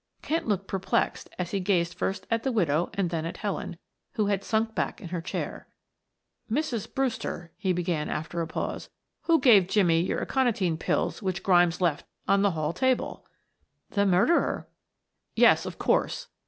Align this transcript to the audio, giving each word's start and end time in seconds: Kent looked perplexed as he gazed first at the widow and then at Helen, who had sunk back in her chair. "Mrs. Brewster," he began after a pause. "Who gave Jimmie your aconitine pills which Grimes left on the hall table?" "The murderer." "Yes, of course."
Kent 0.23 0.47
looked 0.47 0.65
perplexed 0.67 1.29
as 1.37 1.51
he 1.51 1.59
gazed 1.59 1.93
first 1.93 2.25
at 2.31 2.41
the 2.41 2.51
widow 2.51 2.89
and 2.95 3.11
then 3.11 3.23
at 3.23 3.37
Helen, 3.37 3.77
who 4.13 4.25
had 4.25 4.43
sunk 4.43 4.73
back 4.73 4.99
in 4.99 5.09
her 5.09 5.21
chair. 5.21 5.67
"Mrs. 6.49 6.91
Brewster," 6.91 7.51
he 7.55 7.71
began 7.71 8.09
after 8.09 8.41
a 8.41 8.47
pause. 8.47 8.89
"Who 9.25 9.39
gave 9.39 9.67
Jimmie 9.67 10.01
your 10.01 10.19
aconitine 10.19 10.77
pills 10.77 11.21
which 11.21 11.43
Grimes 11.43 11.81
left 11.81 12.07
on 12.27 12.41
the 12.41 12.49
hall 12.57 12.73
table?" 12.73 13.27
"The 13.91 14.07
murderer." 14.07 14.67
"Yes, 15.35 15.67
of 15.67 15.77
course." 15.77 16.29